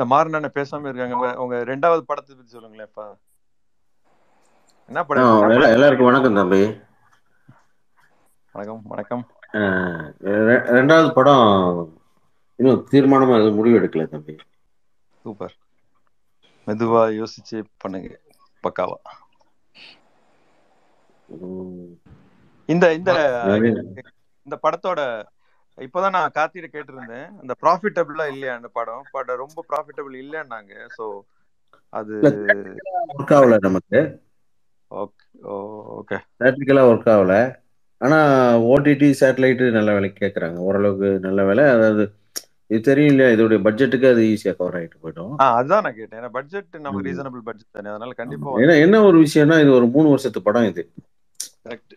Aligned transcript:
இந்த 0.00 0.14
மாறன 0.14 0.50
பேசாம 0.54 0.94
இருக்காங்க. 0.94 1.42
உங்க 1.42 1.56
ரெண்டாவது 1.56 2.00
படத்தை 2.00 2.36
பத்தி 2.36 2.50
சொல்லுங்களேன் 2.50 2.86
இப்ப 2.86 3.16
என்ன 4.86 5.04
படம்? 5.04 5.24
எல்லா- 5.24 5.72
எல்லாருக்கும் 5.72 6.06
வணக்கம் 6.06 6.34
தம்பி. 6.34 6.80
வணக்கம் 8.52 8.82
வணக்கம். 8.84 9.26
ரெண்டாவது 9.52 11.12
படம் 11.12 12.02
இன்னும் 12.56 12.88
தீர்மானமா 12.90 13.34
எதுவும் 13.34 13.54
முடிவு 13.54 13.78
எடுக்கல 13.78 14.08
தம்பி. 14.08 14.36
சூப்பர். 15.22 15.56
மெதுவா 16.66 17.24
யோசிச்சு 17.24 17.64
பண்ணுங்க 17.76 18.20
பக்காவா. 18.62 18.94
இந்த 22.66 22.94
இந்த 22.94 23.42
இந்த 24.42 24.58
படத்தோட 24.62 25.26
இப்பதான் 25.84 26.16
நான் 26.16 26.34
கார்த்திகிட்ட 26.34 26.68
கேட்டிருந்தேன். 26.76 27.28
அந்த 27.40 27.54
ப்ராஃபிட்டபிளா 27.62 28.24
இல்லையா 28.32 28.54
அந்த 28.54 28.68
படம்? 28.72 29.04
பட் 29.10 29.30
ரொம்ப 29.42 29.64
ப்ராஃபிட்டபிள் 29.70 30.16
இல்லைன்னாங்க. 30.22 30.72
சோ 30.98 31.06
அது 31.88 32.16
ஒர்க் 33.18 33.34
ஆகல 33.36 33.58
நமக்கு. 33.58 34.00
ஓகே 34.90 35.24
ஓகே 35.98 36.18
தேட்ரிக்கலா 36.40 36.84
ஒர்க் 36.90 37.10
ஆகல. 37.14 37.34
ஆனா 38.00 38.18
ஓடிடி 38.72 39.08
சேட்டலைட் 39.20 39.62
நல்ல 39.70 39.94
விலைக்கு 39.94 40.20
கேட்குறாங்க 40.24 40.58
ஓரளவுக்கு 40.68 41.08
நல்ல 41.20 41.44
விலை. 41.44 41.64
அதாவது 41.68 42.04
இது 42.66 42.80
தெரியும் 42.80 43.10
இல்லையா? 43.10 43.30
இதோடைய 43.36 43.58
பட்ஜெட்டுக்கு 43.66 44.06
அது 44.10 44.22
ஈஸியாக 44.32 44.56
கவர் 44.56 44.76
ஆகிட்டு 44.78 45.00
போயிடும். 45.02 45.32
அதுதான் 45.36 45.82
நான் 45.82 45.96
கேட்டேன். 45.96 46.18
ஏன்னா 46.20 46.30
பட்ஜெட் 46.30 46.76
நமக்கு 46.80 47.04
ம். 47.04 47.08
ரீசனபிள் 47.08 47.42
பட்ஜெட் 47.48 47.76
தானே. 47.76 47.88
அதனால 47.88 48.12
கண்டிப்பா 48.12 48.58
ஏன்னா 48.64 48.76
என்ன 48.80 49.02
ஒரு 49.02 49.18
விஷயம்னா 49.20 49.56
இது 49.60 49.72
ஒரு 49.72 49.86
மூணு 49.86 50.08
வருஷத்து 50.08 50.42
படம் 50.42 50.68
இது. 50.72 50.84
கரெக்ட் 51.66 51.94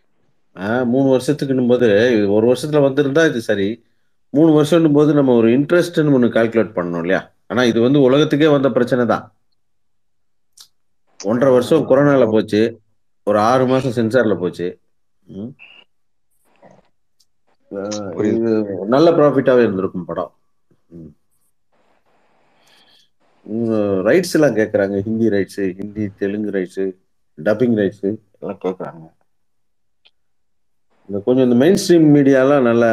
மூணு 0.92 1.08
வருஷத்துக்குன்னும் 1.14 1.72
போது 1.72 1.88
இது 2.16 2.26
ஒரு 2.38 2.46
வருஷத்துல 2.52 2.82
வந்திருந்தா 2.88 3.24
இது 3.30 3.40
சரி. 3.50 3.68
மூணு 4.34 4.52
வருஷம்னும் 4.58 4.98
போது 4.98 5.12
நம்ம 5.20 5.34
ஒரு 5.40 5.50
இன்ட்ரெஸ்ட்னு 5.58 6.14
ஒன்று 6.18 6.36
கால்குலேட் 6.36 6.76
பண்ணணும் 6.78 7.02
இல்லையா? 7.04 7.22
ஆனா 7.52 7.62
இது 7.72 7.80
வந்து 7.86 8.00
உலகத்துக்கே 8.08 8.50
வந்த 8.56 8.70
பிரச்சனை 8.78 9.04
தான். 9.14 9.26
ஒன்றரை 11.20 11.52
வருஷம் 11.56 11.88
கொரோனால 11.90 12.26
போச்சு. 12.34 12.62
ஒரு 13.28 13.40
ஆறு 13.50 13.66
மாசம் 13.72 13.98
சென்சார்ல 13.98 14.36
போச்சு. 14.44 14.68
நல்ல 18.94 19.08
ப்ராஃபிட்டாவே 19.18 19.62
இருந்திருக்கும் 19.66 20.08
படம். 20.10 20.32
ரைட்ஸ் 24.08 24.36
எல்லாம் 24.38 24.58
கேட்குறாங்க 24.58 24.98
Hindi 25.08 25.28
rights 25.36 25.62
Hindi 25.80 26.04
Telugu 26.22 26.52
rights 26.58 26.84
dubbing 27.38 27.76
rights 27.82 28.06
எல்லாம் 28.42 28.62
கேட்குறாங்க 28.66 29.04
இந்த 31.10 31.18
கொஞ்சம் 31.26 31.46
இந்த 31.48 31.58
மெயின் 31.62 31.80
ஸ்ட்ரீம் 31.82 32.08
மீடியாலாம் 32.16 32.68
நல்ல 32.70 32.84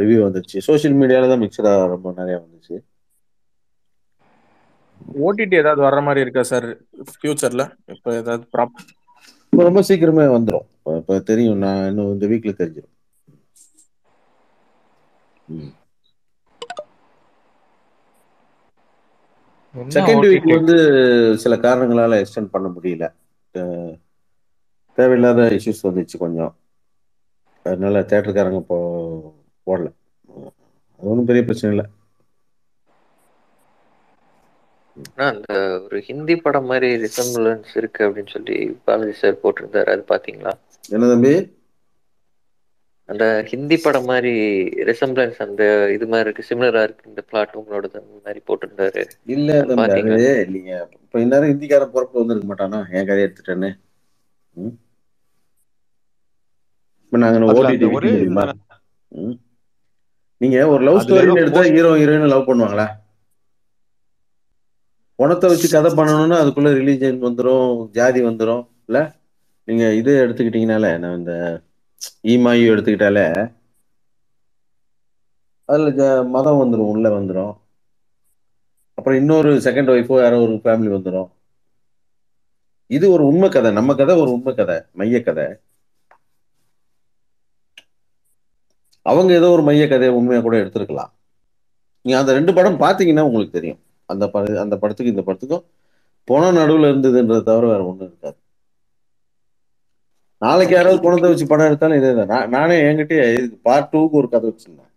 ரிவ்யூ 0.00 0.20
வந்துச்சு 0.26 0.64
சோஷியல் 0.68 0.98
மீடியால 1.00 1.30
தான் 1.32 1.42
மிக்சடாக 1.44 1.88
ரொம்ப 1.94 2.12
நிறைய 2.20 2.36
வந்துச்சு. 2.42 2.76
ஓடிடி 5.24 5.56
ஏதாவது 5.62 5.80
வர்ற 5.86 6.00
மாதிரி 6.06 6.22
இருக்கா 6.24 6.42
சார் 6.50 6.66
ஃபியூச்சர்ல 7.12 7.64
இப்போ 7.94 8.08
ஏதாவது 8.20 8.44
ப்ராப் 8.54 8.76
இப்போ 9.52 9.62
ரொம்ப 9.68 9.80
சீக்கிரமே 9.88 10.26
வந்துடும் 10.36 10.66
இப்போ 11.00 11.14
தெரியும். 11.30 11.60
நான் 11.64 11.86
இன்னும் 11.90 12.12
இந்த 12.14 12.26
வீக்ல 12.32 12.52
தெரிஞ்சிடும் 12.60 12.94
செகண்ட்? 19.96 20.24
வீக் 20.30 20.46
வந்து 20.56 20.76
சில 21.42 21.54
காரணங்களால 21.64 22.18
எக்ஸ்டெண்ட் 22.22 22.54
பண்ண 22.54 22.68
முடியல. 22.76 23.04
தேவையில்லாத 24.98 25.42
இஷ்யூஸ் 25.58 25.86
வந்துச்சு 25.88 26.16
கொஞ்சம். 26.24 26.52
அதனால 27.70 28.00
தேட்டருக்காரங்க 28.10 28.60
போ 28.70 28.76
போடல. 29.66 29.88
அது 31.00 31.10
ஒன்றும் 31.12 31.28
பெரிய 31.30 31.42
பிரச்சனை 31.44 31.70
இல்லை. 31.74 31.86
ஆனா 35.10 35.26
அந்த 35.32 35.52
ஒரு 35.84 35.98
ஹிந்தி 36.08 36.34
படம் 36.36 36.68
மாதிரி 36.70 36.88
ரிசம்பிளன்ஸ் 37.04 37.72
இருக்கு 37.80 38.00
அப்படின்னு 38.06 38.34
சொல்லி 38.36 38.56
பாலாஜி 38.84 39.14
சார் 39.20 39.42
போட்டிருந்தாரு. 39.42 39.90
அது 39.94 40.04
பாத்தீங்களா? 40.14 40.52
என்ன 40.94 41.10
தம்பி? 41.12 41.32
அந்த 43.08 43.24
ஹிந்தி 43.50 43.76
படம் 43.84 44.08
மாதிரி 44.10 44.32
ரிசம்பிளன்ஸ் 44.88 45.38
அந்த 45.44 45.62
இது 45.96 46.06
மாதிரி 46.06 46.26
இருக்கு. 46.26 46.48
சிமிலரா 46.48 46.82
இருக்கு 46.86 47.10
இந்த 47.12 47.22
பிளாட் 47.30 47.56
உங்களோட 47.60 47.84
அந்த 48.00 48.20
மாதிரி 48.26 48.40
போட்டிருந்தாரு. 48.48 49.04
இல்ல? 49.34 49.60
இல்லைங்க 49.62 50.74
இப்ப 51.04 51.20
இந்நேரம் 51.24 51.52
ஹிந்திக்காரன் 51.52 51.94
பொறுப்பு 51.94 52.20
வந்திருக்க 52.20 52.48
மாட்டானா? 52.50 52.80
என் 52.96 53.08
கதையை 53.10 53.26
எடுத்துட்டேன்னு? 53.28 53.70
இப்ப 57.08 57.18
நாங்க 57.22 57.52
ஓடிடி 57.58 57.86
ஒரே? 57.98 58.10
நீங்க 60.40 60.56
ஒரு 60.72 60.82
லவ் 60.86 60.98
ஏதோ 61.20 61.36
எடுத்தா 61.42 61.62
ஹீரோ 61.74 61.90
ஹீரோயின் 62.00 62.32
லவ் 62.32 62.48
பண்ணுவாங்களா? 62.48 62.86
பணத்தை 65.18 65.46
வச்சு 65.50 65.68
கதை 65.70 65.90
பண்ணணும்னா 65.98 66.36
அதுக்குள்ள 66.42 66.70
ரிலீஜன் 66.80 67.16
வந்துரும் 67.26 67.70
ஜாதி 67.96 68.20
வந்துரும் 68.26 68.64
இல்ல? 68.88 68.98
நீங்க 69.68 69.84
இது 70.00 70.12
எடுத்துக்கிட்டீங்கனாலே 70.24 70.90
நான் 71.02 71.16
இந்த 71.20 71.32
ஈமாயு 72.32 72.68
எடுத்துக்கிட்டாலே 72.72 73.24
அதுல 75.68 76.04
மதம் 76.34 76.60
வந்துரும் 76.60 76.90
உள்ள 76.92 77.08
வந்துரும். 77.16 77.54
அப்புறம் 78.98 79.18
இன்னொரு 79.20 79.50
செகண்ட் 79.66 79.90
ஒய்ஃபோ 79.94 80.16
யாரோ 80.22 80.38
ஒரு 80.44 80.54
ஃபேமிலி 80.64 80.90
வந்துரும். 80.94 81.28
இது 82.90 83.06
ஒரு 83.14 83.24
உண்மை 83.30 83.48
கதை 83.56 83.70
நம்ம 83.78 83.94
கதை 83.94 84.14
ஒரு 84.22 84.30
உண்மை 84.36 84.52
கதை 84.54 84.76
மைய 85.00 85.18
கதை 85.22 85.46
அவங்க 89.10 89.30
ஏதோ 89.40 89.48
ஒரு 89.56 89.62
மைய 89.68 89.84
கதையை 89.92 90.12
உண்மையாக 90.18 90.44
கூட 90.46 90.56
எடுத்திருக்கலாம். 90.62 91.10
நீங்கள் 92.04 92.20
அந்த 92.22 92.32
ரெண்டு 92.38 92.52
படம் 92.58 92.82
பார்த்தீங்கன்னா 92.84 93.24
உங்களுக்கு 93.28 93.56
தெரியும். 93.58 93.80
அந்த 94.12 94.24
பட 94.34 94.60
அந்த 94.64 94.76
படத்துக்கு 94.82 95.14
இந்த 95.14 95.24
படத்துக்கும் 95.28 95.64
பணம் 96.28 96.58
நடுவில் 96.58 96.90
இருந்ததுன்றதை 96.90 97.42
தவிர 97.50 97.64
வேற 97.72 97.82
ஒன்றும் 97.90 98.08
இருக்காது. 98.10 98.38
நாளைக்கு 100.44 100.74
யாராவது 100.76 101.00
பணத்தை 101.04 101.28
வச்சு 101.30 101.46
படம் 101.52 101.68
எடுத்தாலும் 101.70 101.98
இதே 102.00 102.10
தான். 102.18 102.30
நான் 102.32 102.52
நானே 102.56 102.76
என்கிட்டயே 102.88 103.24
இதுக்கு 103.38 103.58
பார்ட் 103.68 103.90
டூக்கு 103.92 104.18
ஒரு 104.20 104.28
கதை 104.34 104.46
வச்சிருந்தேன். 104.50 104.92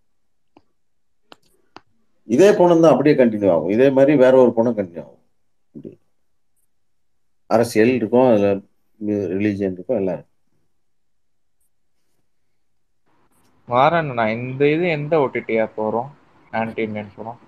இதே 2.35 2.50
பணம் 2.59 2.83
தான் 2.83 2.94
அப்படியே 2.94 3.16
கண்டினியூ 3.21 3.51
ஆகும். 3.55 3.71
இதே 3.75 3.88
மாதிரி 3.97 4.13
வேற 4.23 4.33
ஒரு 4.44 4.51
பணம் 4.57 4.77
கண்டினியூ 4.79 5.03
ஆகும். 5.05 5.17
அரசியல் 7.55 7.94
இருக்கும் 8.00 8.27
அதில் 8.31 8.61
ரிலீஜியன் 9.38 9.75
இருக்கும் 9.77 10.00
எல்லாம் 10.01 10.17
இருக்கும். 10.17 10.31
வாரண்ணா 13.73 14.25
இந்த 14.37 14.61
இது 14.75 14.85
எந்த 14.97 15.13
ஓடிடியா 15.25 15.65
போறோம் 15.77 16.09
ஆன்டி 16.51 16.81
இண்டியன் 16.87 17.15
படம். 17.15 17.39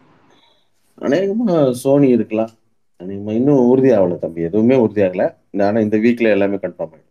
அநேகமா 0.97 1.53
சோனி 1.81 2.07
இருக்கலாம். 2.15 2.51
அநேகமா 2.99 3.33
இன்னும் 3.39 3.67
உறுதி 3.71 3.89
ஆகல 3.97 4.17
தம்பி. 4.17 4.41
எதுவுமே 4.49 4.75
உறுதி 4.83 5.01
ஆகல. 5.01 5.25
ஆனா 5.67 5.79
இந்த 5.79 5.97
வீக்ல 6.05 6.33
எல்லாமே 6.35 6.59
கன்ஃபார்ம் 6.65 6.93
ஆயிடும். 6.95 7.09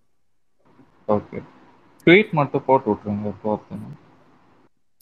ஓகே 1.09 1.39
ட்வீட் 2.07 2.33
மட்டும் 2.39 2.67
போட்டு 2.67 2.91
விட்டுருங்க 2.91 3.33
போத்துன்னு 3.45 3.91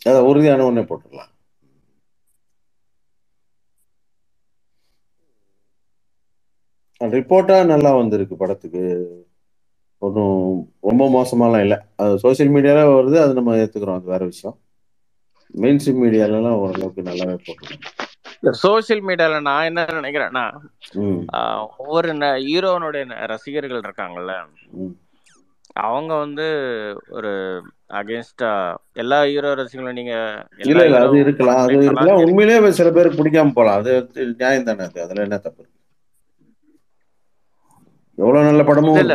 அதை 0.03 0.21
உறுதியான 0.31 0.65
உடனே 0.69 0.82
போட்டுடலாம். 0.91 1.32
ரிப்போர்ட்டா 7.00 7.56
நல்லா 7.66 7.91
வந்திருக்கு 7.94 8.34
படத்துக்கு. 8.37 8.82
ஒன்றும் 10.03 10.37
ரொம்ப 10.81 11.05
மோசமாலாம் 11.16 11.65
இல்லை. 11.65 11.78
அது 11.97 12.12
சோஷியல் 12.19 12.53
மீடியால 12.55 12.83
வருது 12.91 13.19
அது 13.25 13.33
நம்ம 13.38 13.56
ஏத்துக்கிறோம். 13.62 13.99
அது 13.99 14.12
வேற 14.15 14.22
விஷயம். 14.25 14.56
மெயின் 15.55 15.81
ஸ்ட்ரீம் 15.83 16.03
மீடியாலலாம் 16.05 16.61
ஓரளவுக்கு 16.62 17.03
நல்லாவே 17.03 17.37
போட்டுருக்கோம். 17.47 17.84
சோசியல் 18.62 19.03
மீடியால 19.09 19.41
நான் 19.49 19.69
என்ன 19.71 19.81
நினைக்கிறேன்னா 19.99 20.44
ஒவ்வொரு 21.78 22.12
ஹீரோனுடைய 22.47 23.03
ரசிகர்கள் 23.33 23.84
இருக்காங்கல்ல. 23.87 24.34
அவங்க 25.81 26.12
வந்து 26.15 26.47
ஒரு 27.09 27.33
அகேன்ஸ்டா 27.99 28.50
எல்லா 29.03 29.19
ஹீரோ 29.25 29.50
ரசிகர்களும் 29.60 29.99
நீங்க 30.00 30.15
இல்ல 30.65 30.84
இல்ல 30.84 31.03
அது 31.07 31.19
இருக்கலாம். 31.25 31.60
அது 31.65 31.77
இருக்கலாம். 31.78 32.22
உண்மையிலேயே 32.27 32.71
சில 32.78 32.91
பேருக்கு 32.91 33.21
பிடிக்காம 33.21 33.54
போலாம். 33.59 33.78
அது 33.80 33.92
நியாயம் 34.41 34.69
தானே 34.71 34.84
அது. 34.89 35.03
அதுல 35.04 35.25
என்ன 35.28 35.39
தப்பு 35.47 35.60
இருக்கு? 35.63 35.78
எவ்வளவு 38.21 38.47
நல்ல 38.49 38.63
படமும் 38.69 38.97
இல்ல 39.01 39.15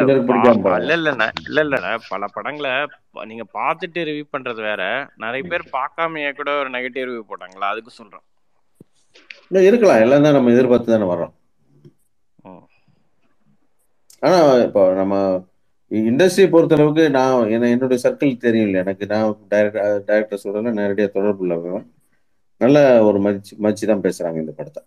இல்ல 0.99 1.09
இல்ல 1.49 1.61
இல்ல 1.65 1.77
பல 2.11 2.27
படங்களை 2.35 2.71
நீங்க 3.31 3.45
பார்த்துட்டு 3.57 4.05
ரிவ்யூ 4.09 4.25
பண்றது 4.35 4.61
வேற. 4.69 4.83
நிறைய 5.23 5.43
பேர் 5.51 5.63
பார்க்காமயே 5.77 6.29
கூட 6.39 6.51
ஒரு 6.61 6.69
நெகட்டிவ் 6.75 7.07
ரிவ்யூ 7.09 7.23
போட்டாங்களா? 7.31 7.69
அதுக்கு 7.73 7.91
சொல்றேன் 7.99 8.25
இல்ல 9.49 9.59
இருக்கலாம். 9.69 10.03
எல்லாம் 10.05 10.25
தான் 10.25 10.37
நம்ம 10.37 10.53
எதிர்பார்த்து 10.55 10.93
தானே 10.93 11.09
வர்றோம். 11.11 11.33
ஆனா 14.25 14.37
இப்போ 14.67 14.83
நம்ம 15.01 15.15
இண்டஸ்ட்ரியை 15.91 16.47
பொறுத்தளவுக்கு 16.53 17.03
நான் 17.17 17.51
என்ன 17.55 17.69
என்னுடைய 17.73 17.99
சர்க்கிள் 18.05 18.43
தெரியும் 18.45 18.67
இல்லை 18.69 18.79
எனக்கு 18.85 19.05
நான் 19.13 19.35
டைரக்டர் 19.51 20.05
டைரக்டர்ஸோட 20.09 20.71
நேரடியாக 20.79 21.11
தொடர்பு 21.17 21.43
உள்ளவன். 21.45 21.85
நல்ல 22.61 22.77
ஒரு 23.07 23.19
மதிச்சு 23.25 23.53
மதிச்சு 23.65 23.91
தான் 23.91 24.05
பேசுறாங்க 24.07 24.39
இந்த 24.43 24.53
படத்தை. 24.59 24.81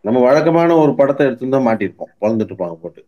நம்ம 0.00 0.20
வழக்கமான 0.20 0.76
ஒரு 0.76 0.94
படத்தை 0.94 1.26
எடுத்துருந்தா 1.26 1.66
மாட்டிருப்போம் 1.68 2.14
வளர்ந்துட்டு 2.20 2.52
இருப்பாங்க 2.52 2.74
போட்டு. 2.74 3.06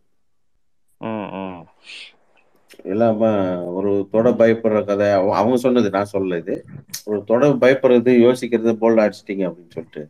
இல்லாம 2.84 3.30
ஒரு 3.64 4.08
தொட 4.10 4.30
பயப்படுற 4.30 4.84
கதை. 4.84 5.10
அவ- 5.10 5.36
அவங்க 5.36 5.56
சொன்னது 5.56 5.90
நான் 5.90 6.06
சொல்லல 6.12 6.38
இது. 6.38 6.64
ஒரு 7.04 7.24
தொட 7.24 7.48
பயப்படுறது 7.48 8.12
யோசிக்கிறது 8.12 8.76
போல்ட் 8.80 9.00
அடிச்சிட்டீங்க 9.00 9.52
அப்படின்னு 9.52 9.68
சொல்லிட்டு. 9.68 10.08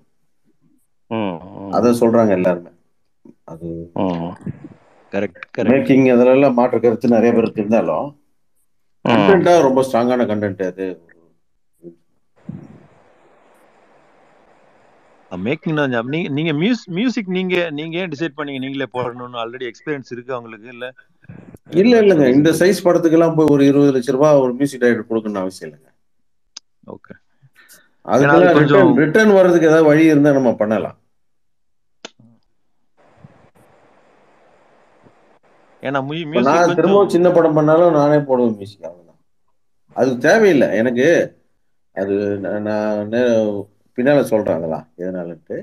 அதை 1.70 2.00
சொல்றாங்க 2.00 2.28
எல்லாருமே. 2.28 2.68
அது 3.44 3.90
ம், 3.94 3.98
கரெக்ட் 5.10 5.40
கரெக்ட் 5.58 5.58
மேக்கிங் 5.58 6.12
அதுல 6.12 6.30
எல்லாம் 6.30 6.54
மாற்று 6.54 6.80
கருத்து 6.80 7.08
நிறைய 7.08 7.32
பேருக்கு 7.32 7.60
இருந்தாலும். 7.60 8.22
கண்டென்ட்டா 9.08 9.60
ரொம்ப 9.62 9.86
ஸ்ட்ராங்கான 9.92 10.20
கண்டென்ட் 10.20 10.66
அது. 10.66 11.09
மேக்கிங் 15.46 15.78
தான் 15.80 15.92
job. 15.94 16.06
நீங்க 16.14 16.28
நீங்க 16.36 16.52
மியூஸ் 16.62 16.82
மியூசிக் 16.98 17.28
நீங்க 17.36 17.56
நீங்க 17.78 17.94
ஏன் 18.02 18.12
டிசைட் 18.14 18.36
பண்ணீங்க? 18.38 18.60
நீங்களே 18.64 18.88
போடணும்னு 18.96 19.40
ஆல்ரெடி 19.42 19.66
எக்ஸ்பீரியன்ஸ் 19.70 20.12
இருக்கு 20.14 20.34
அவங்களுக்கு 20.36 20.68
இல்ல? 20.74 20.86
இல்ல 21.82 21.92
இல்லைங்க. 22.02 22.26
இந்த 22.36 22.50
சைஸ் 22.60 22.84
படத்துக்கு 22.86 23.16
எல்லாம் 23.18 23.36
போய் 23.38 23.52
ஒரு 23.54 23.64
இருபது 23.70 23.92
லட்ச 23.96 24.14
ரூபாய் 24.16 24.42
ஒரு 24.44 24.52
மியூசிக் 24.60 24.82
டைரக்டர் 24.84 25.10
கொடுக்கணும்னு 25.10 25.42
அவசியம் 25.44 25.68
இல்லைங்க. 25.68 25.90
ஓகே 26.94 27.14
ஏன்னா 27.14 28.14
அது 28.14 28.24
அதுக்கெல்லாம் 28.24 28.58
கொஞ்சம் 28.58 28.92
ரிட்டர்ன் 29.02 29.36
வர்றதுக்கு 29.38 29.70
ஏதாவது 29.70 29.88
வழி 29.90 30.04
இருந்தா 30.12 30.30
நம்ம 30.38 30.52
பண்ணலாம். 30.62 30.96
ஏன்னா 35.82 36.00
நான் 36.48 36.74
திரும்பவும் 36.78 37.12
சின்ன 37.12 37.28
படம் 37.36 37.58
பண்ணாலும் 37.58 37.98
நானே 37.98 38.18
போடுவேன் 38.30 38.56
மியூசிக் 38.56 38.86
அவ்வளவுதான். 38.88 39.20
அது 40.00 40.10
தேவையில்லை. 40.26 40.68
எனக்கு 40.80 41.06
அது 41.94 42.16
நான் 42.68 43.14
பின்னால 44.00 44.22
சொல்றேன் 44.32 44.58
அதெல்லாம் 44.58 44.86
எதனாலன்ட்டு? 45.02 45.58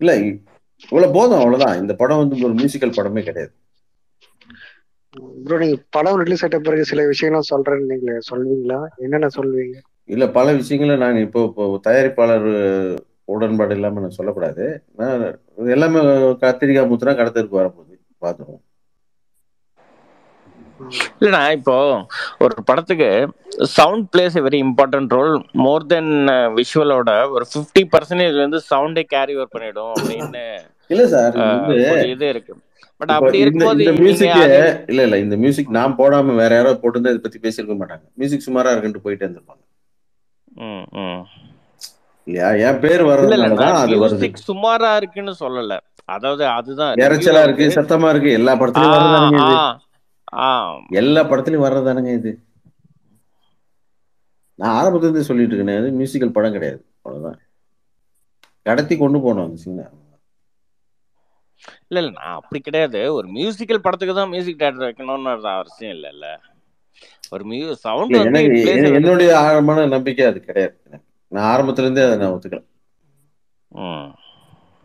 இல்ல 0.00 0.12
இவ்வளவு 0.82 1.14
போதும் 1.14 1.40
அவ்வளவுதான். 1.42 1.78
இந்த 1.82 1.92
படம் 2.02 2.20
வந்து 2.22 2.36
ஒரு 2.48 2.54
மியூசிக்கல் 2.58 2.96
படமே 2.98 3.22
கிடையாது. 3.28 3.52
ப்ரோ 5.44 5.56
நீங்க 5.62 5.76
படம் 5.96 6.18
ரிலீஸ் 6.22 6.42
ஆயிட்ட 6.44 6.58
பிறகு 6.66 6.82
சில 6.90 7.02
விஷயம்லாம் 7.12 7.50
சொல்றேன்னு 7.50 7.90
நீங்க 7.92 8.12
சொல்லுவீங்களா? 8.28 8.78
என்னென்ன 9.04 9.30
சொல்லுவீங்க? 9.36 9.76
இல்ல 10.14 10.24
பல 10.36 10.52
விஷயங்களை 10.58 10.94
நான் 11.02 11.24
இப்போ 11.24 11.40
இப்போ 11.48 11.64
தயாரிப்பாளர் 11.86 12.48
உடன்பாடு 13.34 13.74
இல்லாம 13.78 14.00
நான் 14.04 14.16
சொல்லக்கூடாது. 14.18 14.64
எல்லாமே 15.76 16.00
கத்திரிக்காய் 16.44 16.90
முத்துனா 16.90 17.14
கடத்தருக்கு 17.20 17.60
வரப்போகுது. 17.60 17.94
பார்த்துருவோம் 18.24 18.62
இல்லைண்ணா 21.16 21.42
இப்போ 21.56 21.76
ஒரு 22.44 22.54
படத்துக்கு 22.68 23.08
sound 23.74 24.06
plays 24.12 24.36
very 24.46 24.58
important 24.66 25.14
role 25.16 25.32
more 25.64 25.86
than 25.86 26.12
விஷுவலோட 26.58 27.12
ஒரு 27.34 27.44
ஃபிஃப்டி 27.50 27.82
பர்சன்டேஜ் 27.92 28.38
வந்து 28.44 28.60
சவுண்டே 28.70 29.04
கேரி 29.12 29.34
ஓவர் 29.38 29.54
பண்ணிடும் 29.54 29.92
அப்படின்னு 29.96 30.44
இல்ல 30.90 31.02
சார் 31.08 31.34
இது 32.08 32.26
இருக்கு. 32.32 32.52
பட் 33.00 33.10
அப்படி 33.16 33.40
இருக்கும்போது 33.42 33.82
இந்த 33.84 33.94
மியூசிக் 34.00 34.38
இல்ல 34.90 35.02
இல்ல 35.04 35.16
இந்த 35.24 35.36
மியூசிக் 35.42 35.74
நான் 35.76 35.98
போடாம 35.98 36.36
வேற 36.36 36.52
யாராவது 36.56 36.80
போட்டு 36.80 37.02
இதை 37.04 37.20
பத்தி 37.26 37.40
பேசியிருக்க 37.44 37.74
மாட்டாங்க. 37.80 38.04
மியூசிக் 38.20 38.46
சுமாரா 38.46 38.72
இருக்குன்ட்டு 38.72 39.04
போயிட்டே 39.04 39.24
இருந்திருப்பாங்க. 39.26 39.62
ம், 40.62 40.86
ம். 41.02 41.20
இல்லையா 42.26 42.48
என் 42.64 42.80
பேர் 42.80 42.96
இல்ல 42.96 43.10
வர்றதுனால 43.10 43.44
இல்ல 43.44 43.60
தான் 43.62 43.78
அது 43.82 43.98
வருது. 44.00 44.28
சுமாரா 44.48 44.90
இருக்குன்னு 45.00 45.34
சொல்லல. 45.42 45.76
அதாவது 46.08 46.44
அதுதான் 46.56 46.92
இறைச்சலா 47.04 47.42
இருக்கு 47.46 47.66
சத்தமா 47.76 48.10
இருக்கு 48.12 48.30
எல்லா 48.38 48.52
படத்துலயும் 48.54 49.87
எல்லா 50.98 51.22
படத்துலயும் 51.22 51.66
வர்றதானுங்க 51.66 52.12
இது? 52.12 52.32
நான் 54.58 54.76
ஆரம்பத்துல 54.78 55.02
இருந்து 55.02 55.22
சொல்லிட்டு 55.22 55.54
இருக்கேன் 55.54 55.98
மியூசிக்கல் 55.98 56.32
படம் 56.32 56.52
கிடையாது. 56.52 56.80
அவ்வளவுதான். 56.98 57.38
கடத்தி 58.66 58.94
கொண்டு 58.96 59.18
போனோம் 59.18 59.44
அந்த 59.44 59.58
சீனை 59.64 59.84
இல்ல 61.88 62.00
இல்ல 62.00 62.10
நான் 62.16 62.36
அப்படி 62.36 62.58
கிடையாது. 62.60 63.00
ஒரு 63.12 63.28
மியூசிக்கல் 63.28 63.84
படத்துக்கு 63.84 64.14
தான் 64.14 64.30
மியூசிக் 64.30 64.60
டேரக்டர் 64.60 64.88
வைக்கணும்னு 64.88 65.30
அவசியம் 65.52 65.94
இல்லைல்ல 65.96 66.26
ஒரு 67.32 67.44
மியூ 67.44 67.74
சவுண்ட் 67.78 68.12
இல்ல 68.12 68.24
வந்து 68.28 68.98
என்னுடைய 68.98 69.30
ஆழமான 69.38 69.86
நம்பிக்கை 69.86 70.26
அது 70.26 70.40
கிடையாது. 70.40 70.76
நான் 71.32 71.48
ஆரம்பத்துல 71.52 71.86
இருந்தே 71.86 72.04
அதை 72.04 72.16
நான் 72.18 72.34
ஒத்துக்கல 72.34 72.62
ம். 73.72 74.08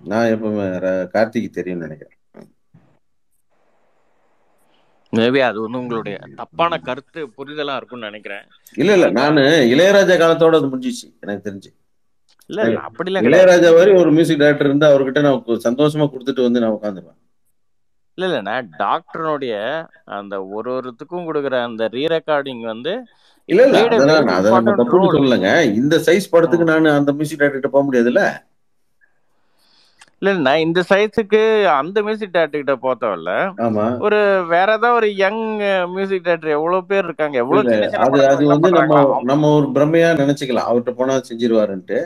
நான் 0.02 0.32
எப்பவுமே 0.34 0.64
கார்த்திக்கு 1.14 1.50
தெரியும்னு 1.50 1.86
நினைக்கிறேன். 1.86 2.18
மேபி 5.14 5.40
அது 5.48 5.58
வந்து 5.64 5.80
உங்களுடைய 5.82 6.16
தப்பான 6.40 6.80
கருத்து 6.82 7.22
புரிதலா 7.36 7.76
இருக்கும்னு 7.80 8.10
நினைக்கிறேன். 8.10 8.46
இல்ல 8.76 8.92
இல்ல 8.98 9.08
நானு 9.18 9.42
இளையராஜா 9.74 10.16
காலத்தோட 10.18 10.60
அது 10.60 10.70
முடிஞ்சிச்சு 10.70 11.08
எனக்கு 11.22 11.46
தெரிஞ்சு. 11.48 11.70
இல்ல 12.50 12.62
இல்ல 12.64 12.80
அப்படிலாம் 12.88 13.22
கிடையாது. 13.22 13.30
இளையராஜா 13.32 13.70
வரை 13.76 13.92
ஒரு 14.00 14.10
மியூசிக் 14.16 14.42
டைரக்டர் 14.42 14.70
இருந்தா 14.70 14.90
அவர்கிட்ட 14.92 15.22
நான் 15.26 15.38
சந்தோஷமா 15.68 16.08
கொடுத்துட்டு 16.14 16.48
வந்து 16.48 16.64
நான் 16.64 16.78
உட்காந்துருவேன் 16.78 17.20
இல்ல 18.18 18.26
இல்ல 18.30 18.40
நான் 18.48 18.66
டாக்டரனுடைய 18.82 19.54
அந்த 20.18 20.36
ஒரு 20.56 20.70
ஒருத்துக்கும் 20.76 21.28
கொடுக்குற 21.28 21.56
அந்த 21.68 21.84
ரீ 21.94 22.04
ரெக்கார்டிங் 22.14 22.64
வந்து 22.68 22.94
இல்ல 23.50 23.62
இல்ல 23.68 23.80
அதெல்லாம் 23.86 24.28
நான் 24.28 24.38
அதை 24.40 24.52
நம்ம 24.58 25.14
சொல்லலைங்க. 25.16 25.50
இந்த 25.80 25.96
சைஸ் 26.06 26.32
படத்துக்கு 26.34 26.68
நான் 26.70 26.98
அந்த 27.00 27.14
மியூசிக் 27.18 27.42
டைரக்டர் 27.42 27.74
போக 27.74 27.84
முடியாதுல்ல? 27.88 28.24
இல்ல 30.24 30.34
நான் 30.44 30.64
இந்த 30.64 30.82
சைஸுக்கு 30.90 31.40
அந்த 31.78 31.98
மியூசிக் 32.04 32.36
டேரக்டர் 32.36 32.62
கிட்ட 32.62 32.76
போத்தவில்ல 32.84 33.32
ஒரு 34.06 34.20
வேற 34.52 34.68
ஏதாவது 34.78 34.98
ஒரு 35.00 35.08
யங் 35.18 35.42
மியூசிக் 35.94 36.26
டேரக்டர் 36.28 36.56
எவ்வளவு 36.58 36.88
பேர் 36.92 37.08
இருக்காங்க? 37.08 37.36
எவ்வளவு 37.44 37.74
அது 38.06 38.22
அது 38.28 38.44
வந்து 38.54 38.70
நம்ம 38.78 39.00
நம்ம 39.24 39.52
ஒரு 39.58 39.68
பிரமையா 39.76 40.10
நினைச்சுக்கலாம். 40.22 40.70
அவர்கிட்ட 40.70 40.94
போனா 40.94 41.16
செஞ்சிருவாருன்ட்டு. 41.30 42.00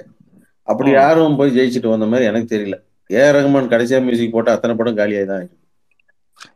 அப்படி. 0.68 0.90
யாரும் 0.94 1.38
போய் 1.40 1.56
ஜெயிச்சுட்டு 1.58 1.94
வந்த 1.94 2.06
மாதிரி 2.06 2.30
எனக்கு 2.30 2.54
தெரியல. 2.54 2.78
ஏ. 3.10 3.22
ஆர் 3.26 3.38
ரஹ்மான் 3.38 3.72
கடைசியா 3.74 4.00
மியூசிக் 4.04 4.34
போட்ட 4.34 4.56
அத்தனை 4.56 4.76
படம் 4.76 4.98
காலியாகி 4.98 5.28
தான். 5.28 5.46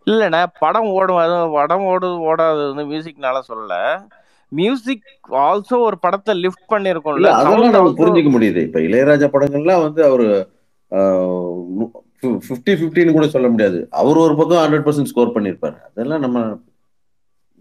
இல்லண்ணா 0.08 0.42
படம் 0.60 0.90
ஓடும் 0.96 1.22
அது 1.22 1.36
படம் 1.54 1.86
ஓடு 1.92 2.08
ஓடாது 2.30 2.62
வந்து 2.68 2.84
மியூசிக்னால 2.92 3.38
சொல்லல. 3.48 3.76
மியூசிக் 4.52 5.06
ஆல்சோ 5.44 5.76
ஒரு 5.88 5.98
படத்தை 6.00 6.34
லிஃப்ட் 6.44 6.66
பண்ணிருக்கும்ல. 6.70 7.30
அதெல்லாம் 7.38 7.76
நம்ம 7.78 7.94
புரிஞ்சுக்க 8.00 8.32
முடியுது. 8.32 8.62
இப்ப 8.68 8.80
இளையராஜா 8.88 9.28
படங்கள்லாம் 9.36 9.86
வந்து 9.86 10.02
அவரு 10.06 10.26
ஃபிஃப்டி 12.46 12.74
ஃபிஃப்டின்னு 12.80 13.16
கூட 13.18 13.28
சொல்ல 13.36 13.48
முடியாது. 13.52 13.78
அவர் 14.02 14.24
ஒரு 14.26 14.34
பக்கம் 14.40 14.62
ஹண்ட்ரட் 14.64 14.86
பர்சன்ட் 14.88 15.12
ஸ்கோர் 15.12 15.36
பண்ணியிருப்பாரு 15.36 15.78
அதெல்லாம் 15.88 16.24
நம்ம 16.26 16.40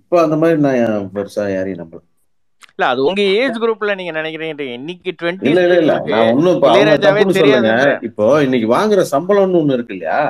இப்போ 0.00 0.16
அந்த 0.26 0.36
மாதிரி 0.42 0.58
நான் 0.66 1.10
பெருசா 1.16 1.44
யாரையும் 1.56 1.82
நம்பல. 1.82 2.00
இல்ல 2.74 2.86
அது 2.92 3.00
உங்க 3.08 3.22
ஏஜ் 3.42 3.58
குரூப்ல 3.62 3.94
நீங்க 3.98 4.12
நினைக்கிறீங்க. 4.18 4.66
இன்னைக்கு 4.78 5.10
டுவெண்ட்டி 5.20 5.50
இல்ல 5.50 5.96
நான் 6.12 6.32
ஒன்னும் 6.34 7.36
சொல்லுங்க 7.38 7.74
இப்போ 8.08 8.26
இன்னைக்கு 8.46 8.68
வாங்குற 8.76 9.04
சம்பளம்னு 9.14 9.60
ஒண்ணு 9.60 9.76
இருக்கு 9.78 9.94
இல்லையா? 9.96 10.20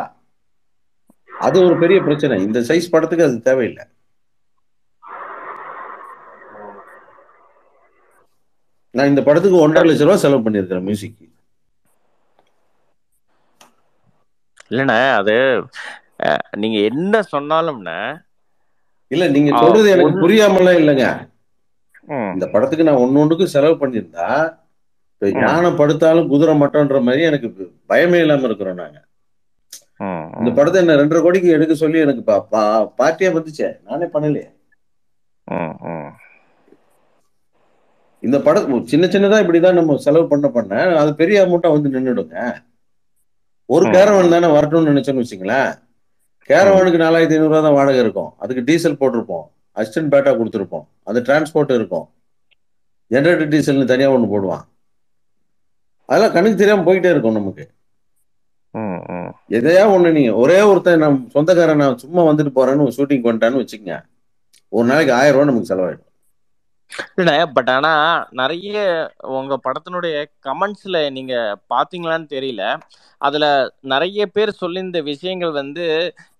அது 1.30 1.56
ஒரு 1.66 1.76
பெரிய 1.82 1.98
பிரச்சனை. 2.06 2.36
இந்த 2.46 2.60
சைஸ் 2.70 2.92
படத்துக்கு 2.94 3.26
அது 3.28 3.38
தேவையில்லை. 3.48 3.84
நான் 8.94 9.10
இந்த 9.10 9.22
படத்துக்கு 9.26 9.64
ஒன்றரை 9.64 9.84
லட்ச 9.88 10.06
ரூபாய் 10.06 10.24
செலவு 10.24 10.44
பண்ணியிருக்கிறேன் 10.46 10.88
மியூசிக் 10.88 11.18
இல்லண்ணா 14.70 14.98
அது 15.20 15.36
நீங்க 16.62 16.78
என்ன 16.90 17.16
சொன்னாலும்னா 17.32 17.98
இல்ல 19.10 19.24
நீங்க 19.36 19.50
சொல்றது 19.62 19.88
எனக்கு 19.94 20.22
புரியாமலாம் 20.24 20.80
இல்லைங்க. 20.80 21.06
இந்த 22.34 22.46
படத்துக்கு 22.52 22.86
நான் 22.88 23.02
ஒன்னு 23.04 23.20
ஒண்ணுக்கு 23.22 23.46
செலவு 23.54 23.74
பண்ணியிருந்தா 23.80 24.26
இப்ப 25.12 25.30
யானை 25.40 25.70
படுத்தாலும் 25.80 26.30
குதிரை 26.32 26.54
மட்டம்ன்ற 26.60 26.98
மாதிரி 27.06 27.22
எனக்கு 27.30 27.48
பயமே 27.90 28.20
இல்லாம 28.24 28.46
இருக்கிறோம் 28.48 28.80
நாங்க. 28.82 28.98
இந்த 30.40 30.50
படத்தை 30.58 30.78
என்ன 30.82 30.96
ரெண்டரை 31.00 31.20
கோடிக்கு 31.24 31.48
எடுக்க 31.56 31.74
சொல்லி 31.82 31.98
எனக்கு 32.06 32.22
பார்ட்டியா 32.98 33.30
வந்துச்சே. 33.36 33.68
நானே 33.88 34.06
பண்ணலையே. 34.14 34.48
இந்த 38.22 38.36
படம் 38.46 38.88
சின்ன 38.92 39.04
சின்னதா 39.12 39.42
இப்படிதான் 39.42 39.78
நம்ம 39.78 39.96
செலவு 40.06 40.26
பண்ண 40.32 40.46
பண்ண 40.56 40.72
அது 41.02 41.10
பெரிய 41.20 41.44
அமௌண்ட்டா 41.44 41.70
வந்து 41.74 41.92
நின்றுடுங்க 41.94 42.38
ஒரு 43.74 43.84
கேரவன் 43.94 44.34
தானே 44.34 44.48
வரட்டும்னு 44.56 44.92
நினைச்சோன்னு 44.92 45.22
வச்சுங்களேன் 45.22 45.70
கேரவானுக்கு 46.50 46.98
நாலாயிரத்தி 47.02 47.36
ஐநூறு 47.36 47.50
ரூபா 47.50 47.60
தான் 47.66 47.76
வாடகை 47.78 48.00
இருக்கும். 48.04 48.30
அதுக்கு 48.42 48.62
டீசல் 48.68 48.96
போட்டிருப்போம். 49.00 49.44
அசிஸ்டன்ட் 49.78 50.10
பேட்டா 50.12 50.32
கொடுத்துருப்போம். 50.38 50.86
அது 51.08 51.18
டிரான்ஸ்போர்ட் 51.26 51.74
இருக்கும். 51.78 52.06
ஜெனரேட்டர் 53.14 53.52
டீசல்னு 53.52 53.90
தனியா 53.92 54.08
ஒன்று 54.14 54.32
போடுவான். 54.32 54.64
அதெல்லாம் 56.08 56.34
கணக்கு 56.36 56.60
தெரியாம 56.62 56.84
போயிட்டே 56.88 57.12
இருக்கும் 57.14 57.38
நமக்கு. 57.38 57.64
எதையா 59.58 59.84
ஒண்ணு 59.94 60.10
நீங்க 60.16 60.32
ஒரே 60.42 60.58
ஒருத்தன் 60.70 61.02
நான் 61.04 61.16
சொந்தக்காரன் 61.34 61.82
நான் 61.82 62.00
சும்மா 62.02 62.22
வந்துட்டு 62.30 62.52
போறேன்னு 62.58 62.94
ஷூட்டிங் 62.98 63.24
பண்ணிட்டான்னு 63.26 63.62
வச்சுக்கங்க. 63.62 63.96
ஒரு 64.76 64.86
நாளைக்கு 64.90 65.12
ஆயிரம் 65.18 65.36
ரூபாய் 65.36 65.50
நமக்கு 65.50 65.70
செலவாயிடும். 65.72 66.09
இல்லண்ணே 67.12 67.34
பட் 67.56 67.70
ஆனா 67.70 67.92
நிறைய 68.40 68.76
உங்க 69.38 69.54
படத்தினுடைய 69.64 70.14
கமெண்ட்ஸ்ல 70.46 70.98
நீங்க 71.16 71.34
பாத்தீங்களான்னு 71.70 72.26
தெரியல. 72.34 72.64
அதுல 73.20 73.44
நிறைய 73.92 74.20
பேர் 74.28 74.50
சொல்லியிருந்த 74.60 74.98
விஷயங்கள் 75.10 75.52
வந்து 75.58 75.84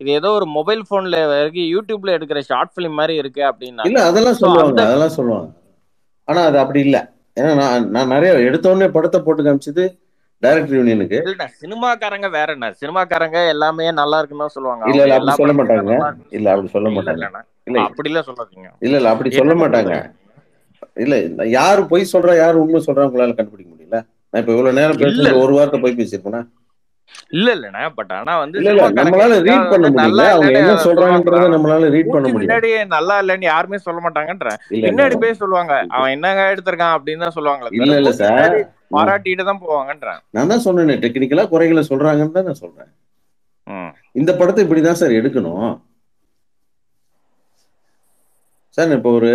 இது 0.00 0.11
ஏதோ 0.19 0.30
ஒரு 0.38 0.47
மொபைல் 0.57 0.83
போன்ல 0.90 1.16
வரைக்கும் 1.33 1.71
யூடியூப்ல 1.75 2.16
எடுக்கிற 2.19 2.40
ஷார்ட் 2.50 2.75
பிலிம் 2.76 2.99
மாதிரி 3.00 3.16
இருக்கு 3.23 3.35
இல்ல 3.35 3.50
அப்படின்னாங்க 3.50 4.00
அதெல்லாம் 4.09 4.40
சொல்லுவாங்க 4.40 4.80
அதெல்லாம் 4.87 5.16
சொல்லுவாங்க. 5.16 5.49
ஆனா 6.28 6.40
அது 6.49 6.59
அப்படி 6.62 6.80
இல்ல. 6.87 6.99
ஏன்னா 7.37 7.50
நான் 7.61 7.87
நான் 7.95 8.12
நிறைய 8.14 8.30
எடுத்த 8.49 8.71
உடனே 8.71 8.88
படத்தை 8.90 9.19
போட்டு 9.21 9.42
காமிச்சது 9.42 9.85
டைரக்டர் 10.42 10.78
யூனியனுக்கு 10.78 11.19
இல்ல 11.23 11.45
சினிமாக்காரங்க 11.61 12.28
வேறண்ணா. 12.35 12.69
சினிமாக்காரங்க 12.80 13.38
எல்லாமே 13.54 13.87
நல்லா 14.00 14.19
இருக்குன்னு 14.21 14.54
சொல்லுவாங்க. 14.57 14.85
இல்ல 14.90 15.02
இல்ல 15.04 15.16
அப்படி 15.16 15.35
சொல்ல 15.38 15.54
மாட்டாங்க. 15.59 15.95
இல்ல 16.37 16.49
அப்படி 16.52 16.71
சொல்ல 16.71 16.90
இல்ல 16.90 16.99
மாட்டாங்க. 16.99 17.25
இல்ல 17.69 17.78
அப்படிலாம் 17.87 18.28
சொல்லாதீங்க. 18.28 18.69
இல்ல 18.87 18.97
இல்ல 19.00 19.11
அப்படி 19.14 19.30
சொல்ல 19.33 19.54
மாட்டாங்க. 19.62 19.95
இல்ல 21.05 21.15
யாரு 21.57 21.83
பொய் 21.91 22.13
சொல்றா 22.13 22.33
யாரு 22.39 22.57
உண்மை 22.63 22.81
சொல்றா 22.87 23.07
உங்களால 23.09 23.37
கண்டுபிடிக்க 23.39 23.71
முடியல. 23.73 23.99
நான் 24.33 24.41
இப்ப 24.43 24.53
இவ்வளவு 24.55 24.79
நேரம் 24.79 24.97
இல்ல. 24.97 25.05
பேசுறது 25.05 25.43
ஒரு 25.45 25.53
வார்த்தை 25.57 25.79
பொய் 25.83 25.99
பேசியிருப்பேனா? 25.99 26.41
இல்ல 27.37 27.49
இல்லண்ணா 27.57 27.83
பட் 27.97 28.13
ஆனா 28.17 28.33
வந்து 28.41 28.57
இல்ல 28.61 28.71
இல்ல 28.73 28.85
நம்மளால 28.99 29.35
ரீட் 29.47 29.71
பண்ண 29.73 29.87
முடியல. 29.95 30.25
அவங்க 30.35 30.53
என்ன 30.61 30.75
சொல்றாங்கன்றத 30.85 31.47
நம்மளால 31.55 31.89
ரீட் 31.95 32.07
பண்ண 32.07 32.21
மூஞ்சி 32.21 32.35
முடியும் 32.35 32.47
முன்னாடியே 32.47 32.79
நல்லா 32.95 33.17
இல்லைன்னு 33.23 33.49
யாருமே 33.49 33.79
சொல்ல 33.87 34.01
மாட்டாங்கன்றேன். 34.05 34.59
இல்ல 34.61 34.77
இல்ல. 34.77 34.87
பின்னாடி 34.89 35.17
போய் 35.23 35.41
சொல்லுவாங்க 35.43 35.73
அவன் 35.97 36.15
என்னங்க 36.17 36.45
எடுத்திருக்கான் 36.53 36.97
அப்படின்னு 36.97 37.25
தான் 37.27 37.37
சொல்லுவாங்களே 37.39 37.73
இல்ல 37.79 37.99
இல்ல 38.03 38.13
சார். 38.21 38.33
முன்னாடி 38.33 38.61
நான் 38.63 38.97
பாராட்டிட்டு 38.99 39.45
தான் 39.51 39.63
போவாங்கன்றேன். 39.65 40.21
நான் 40.37 40.51
தான் 40.53 40.65
சொன்னேனே 40.67 40.97
டெக்னிக்கலா 41.05 41.47
குறைகளை 41.53 41.85
சொல்றாங்கன்னு 41.91 42.37
தான் 42.39 42.49
நான் 42.51 42.63
சொல்றேன். 42.65 42.91
இந்த 44.15 44.31
படத்தை 44.39 44.61
இப்படிதான் 44.65 45.01
சார் 45.01 45.19
எடுக்கணும். 45.19 45.69
சார் 48.79 48.97
இப்போ 48.97 49.11
ஒரு 49.19 49.31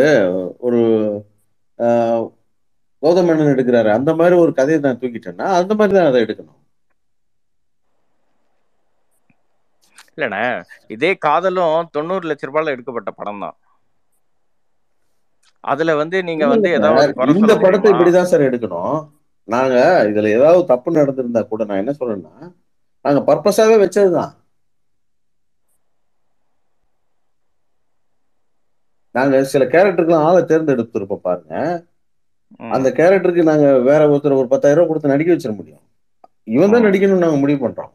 ஒரு 0.68 0.80
கௌதம் 3.04 3.28
மேனன் 3.30 3.54
எடுக்கிறாரு. 3.54 3.90
அந்த 3.98 4.12
மாதிரி 4.20 4.36
ஒரு 4.44 4.52
கதையை 4.60 4.78
நான் 4.86 5.02
தூக்கிட்டேன்னா 5.02 5.48
அந்த 5.60 5.74
மாதிரி 5.80 5.96
தான் 5.98 6.10
அதை 6.12 6.22
எடுக்கணும். 6.26 6.60
இல்லண்ணே 10.18 10.44
இதே 10.96 11.12
காதலும் 11.26 11.90
தொண்ணூறு 11.96 12.26
லட்ச 12.30 12.48
ரூபாயில 12.50 12.74
எடுக்கப்பட்ட 12.76 13.12
படம் 13.20 13.44
தான் 13.46 13.58
அதுல 15.72 15.96
வந்து 16.02 16.18
நீங்க 16.30 16.46
வந்து 16.54 16.70
ஏதாவது 16.78 17.36
இந்த 17.42 17.54
படத்தை 17.64 17.90
இப்படிதான் 17.94 18.32
சார் 18.32 18.48
எடுக்கணும். 18.50 18.98
நாங்க 19.48 19.76
இதுல 20.10 20.30
ஏதாவது 20.38 20.62
தப்பு 20.72 20.98
நடந்திருந்தா 21.00 21.42
கூட 21.52 21.66
நான் 21.70 21.82
என்ன 21.84 21.94
சொல்றேன்னா 22.00 22.36
நாங்க 23.06 23.20
பர்பஸாவே 23.30 23.76
வச்சதுதான். 23.84 24.34
நாங்க 29.16 29.44
சில 29.54 29.64
கேரக்டருக்குலாம் 29.74 30.26
ஆளை 30.30 30.42
தேர்ந்தெடுத்திருப்போம் 30.52 31.26
பாருங்க. 31.28 31.54
அந்த 32.76 32.88
கேரக்டருக்கு 33.00 33.50
நாங்க 33.52 33.68
வேற 33.90 34.02
ஒருத்தர் 34.12 34.40
ஒரு 34.42 34.50
பத்தாயிரம் 34.54 34.80
ரூபாய் 34.80 34.90
கொடுத்து 34.92 35.14
நடிக்க 35.14 35.30
வச்சிட 35.34 35.54
முடியும். 35.60 35.84
இவன் 36.56 36.74
தான் 36.76 36.88
நடிக்கணும்னு 36.88 37.26
நாங்க 37.26 37.40
முடிவு 37.44 37.60
பண்றோம். 37.66 37.94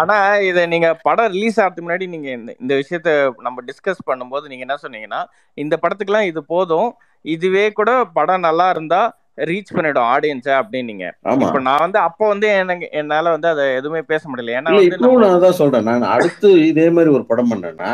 ஆனா 0.00 0.16
இத 0.48 0.58
நீங்க 0.72 0.88
படம் 1.06 1.30
ரிலீஸ் 1.34 1.58
ஆகிறதுக்கு 1.60 1.84
முன்னாடி 1.86 2.06
நீங்க 2.14 2.28
இந்த 2.38 2.50
இந்த 2.62 2.72
விஷயத்த 2.80 3.10
நம்ம 3.46 3.62
டிஸ்கஸ் 3.68 4.02
பண்ணும்போது 4.10 4.50
நீங்க 4.50 4.64
என்ன 4.66 4.76
சொன்னீங்கன்னா 4.84 5.20
இந்த 5.58 5.74
படத்துக்குலாம் 5.82 6.28
இது 6.30 6.40
போதும். 6.54 6.90
இதுவே 7.24 7.64
கூட 7.78 7.90
படம் 8.18 8.46
நல்லா 8.48 8.66
இருந்தா 8.74 9.00
ரீச் 9.38 9.74
பண்ணிடும் 9.76 10.08
ஆடியன்ஸை 10.14 10.52
அப்படின்னீங்க. 10.60 11.06
ஆமா. 11.30 11.46
இப்ப 11.46 11.60
நான் 11.68 11.82
வந்து 11.84 11.98
அப்போ 11.98 12.24
வந்து 12.32 12.48
எனக்கு 12.62 12.86
என்னால 13.00 13.30
வந்து 13.34 13.48
அதை 13.48 13.64
எதுவுமே 13.78 14.02
பேச 14.12 14.22
முடியல. 14.28 14.54
ஏன்னா 14.58 14.70
நம்ம 15.02 15.26
நான் 15.26 15.44
தான் 15.46 15.58
சொல்றேன். 15.60 15.88
நான் 15.90 16.14
அடுத்து 16.16 16.50
இதே 16.70 16.86
மாதிரி 16.90 17.12
ஒரு 17.16 17.26
படம் 17.30 17.50
பண்ணேன்னா 17.52 17.92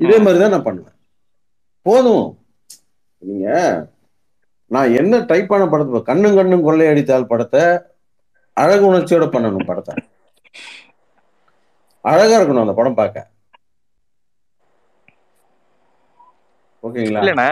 இதே 0.00 0.18
மாதிரி 0.18 0.40
தான் 0.42 0.54
நான் 0.54 0.68
பண்ணுவேன். 0.68 0.96
போதும். 1.86 2.26
நீங்க 3.22 3.48
நான் 4.70 4.96
என்ன 5.00 5.18
டைப் 5.30 5.52
ஆன 5.54 5.66
படத்தை 5.72 6.02
கண்ணும் 6.02 6.36
கண்ணும் 6.38 6.66
கொள்ளையடித்தால் 6.66 7.30
படத்தை 7.32 7.62
அழகு 8.56 8.84
உணர்ச்சியோட 8.90 9.26
பண்ணணும் 9.34 9.68
படத்தை. 9.70 9.94
அழகா 12.04 12.36
இருக்கணும் 12.38 12.64
அந்த 12.64 12.74
படம் 12.80 12.98
பார்க்க. 13.00 13.30
ஓகேங்களா? 16.82 17.46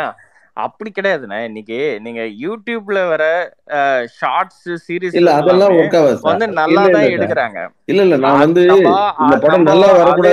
அப்படி 0.57 0.91
கிடையாதுண்ணே. 0.97 1.39
இன்னைக்கு 1.49 1.79
நீங்க 2.05 2.23
யூடியூப்ல 2.43 2.99
வர 3.13 3.25
ஷார்ட்ஸ் 4.19 4.67
சீரிஸ் 4.85 5.17
இல்ல 5.21 5.31
அதெல்லாம் 5.41 5.75
வந்து 6.31 6.47
நல்லா 6.61 6.83
தான் 6.97 7.09
எடுக்கிறாங்க. 7.17 7.59
இல்ல 7.93 8.03
இல்ல 8.07 8.17
நான் 8.27 8.43
வந்து 8.45 8.63
இந்த 9.25 9.37
படம் 9.45 9.69
நல்லா 9.71 9.89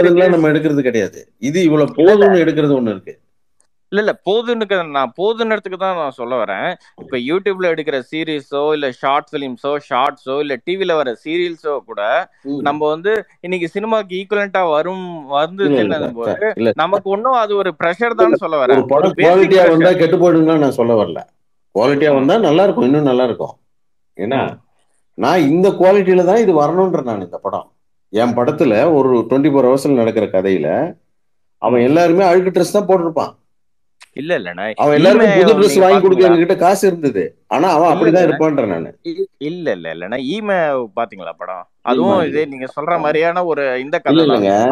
ரிவ்யூஸ் 0.08 0.36
நம்ம 0.36 0.52
எடுக்கிறது 0.54 0.88
கிடையாது. 0.90 1.20
இது 1.50 1.60
இவ்வளவு 1.70 1.96
போதும்னு 2.00 2.44
எடுக்கிறது 2.44 2.78
ஒண்ணு 2.80 2.94
இருக்கு. 2.96 3.16
இல்ல 3.92 4.02
இல்ல. 4.04 4.14
போதுன்னு 4.28 4.66
நான் 4.98 5.14
போதுன்னதுக்கு 5.18 5.78
தான் 5.82 5.98
நான் 6.02 6.18
சொல்ல 6.20 6.34
வரேன். 6.42 6.68
இப்ப 7.04 7.16
யூடியூப்ல 7.30 7.72
எடுக்கிற 7.74 7.98
சீரீஸோ 8.12 8.62
இல்ல 8.76 8.88
ஷார்ட் 9.00 9.28
பிலிம்ஸோ 9.34 9.72
ஷார்ட்ஸோ 9.88 10.36
இல்ல 10.44 10.54
டிவில 10.68 10.96
வர 11.00 11.14
சீரியல்ஸோ 11.24 11.74
கூட. 11.90 12.02
நம்ம 12.68 12.82
வந்து 12.94 13.14
இன்னைக்கு 13.48 13.70
சினிமாக்கு 13.76 14.14
ஈக்குவலண்டா 14.20 14.62
வரும் 14.76 15.06
சார் 15.32 16.06
போது 16.20 16.74
நமக்கு 16.84 17.10
ஒன்றும் 17.16 17.40
அது 17.42 17.54
ஒரு 17.64 17.74
ப்ரெஷர் 17.82 18.18
தான் 18.22 18.42
சொல்ல 18.44 18.58
வரேன். 18.64 18.84
குவாலிட்டியா 19.24 19.66
வந்தா 19.74 19.92
கெட்டு 20.04 20.20
போயிடுங்கன்னு 20.24 20.66
நான் 20.66 20.80
சொல்ல 20.80 20.96
வரல. 21.02 21.20
குவாலிட்டியா 21.76 22.14
வந்தா 22.20 22.38
நல்லா 22.48 22.64
இருக்கும் 22.68 22.88
இன்னும் 22.90 23.10
நல்லா 23.12 23.26
இருக்கும். 23.30 23.54
ஏன்னா 24.18 24.42
நான் 25.18 25.46
இந்த 25.52 25.68
குவாலிட்டியில 25.82 26.26
தான் 26.32 26.42
இது 26.46 26.52
வரணுன்ற 26.62 27.02
நான் 27.10 27.26
இந்த 27.28 27.38
படம். 27.46 27.68
என் 28.14 28.36
படத்துல 28.40 28.74
ஒரு 28.98 29.12
டுவெண்ட்டி 29.30 29.52
ஃபோர் 29.52 29.68
ஹவர்ஸ்ல 29.70 30.02
நடக்கிற 30.02 30.26
கதையில 30.38 30.68
அவன் 31.62 31.86
எல்லாருமே 31.90 32.24
அழுக்கு 32.30 32.52
ட்ரெஸ் 32.56 32.76
தான் 32.78 32.90
போட்டிருப்பான். 32.90 33.32
இல்ல 34.20 34.32
இல்லண்ணா 34.40 34.64
அவன் 34.84 34.94
ஈமே 34.94 34.98
எல்லாருக்கும் 35.00 35.36
புது 35.40 35.52
ட்ரெஸ் 35.58 35.76
வாங்கி 35.84 36.00
கொடுக்க 36.04 36.26
எங்ககிட்ட 36.28 36.56
காசு 36.64 36.84
இருந்தது. 36.90 37.24
ஆனா 37.56 37.68
அவன் 37.76 37.92
அப்படிதான் 37.92 38.24
இல்லண்ணா 38.24 38.28
இருப்பான்ற 38.28 38.64
நானு. 38.72 38.90
இல்ல 39.50 39.66
இல்ல 39.78 39.86
இல்லண்ணா 39.96 40.18
ஈமே 40.34 40.58
பாத்தீங்களா 40.98 41.34
படம்? 41.42 41.62
அதுவும் 41.92 42.24
இதே 42.30 42.44
நீங்க 42.54 42.68
சொல்ற. 42.76 42.96
மாதிரியான 43.04 43.44
ஒரு 43.52 43.66
இந்த 43.84 43.96
கதை 44.06 44.26